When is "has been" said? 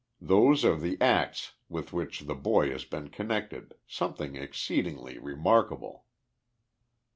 2.71-3.09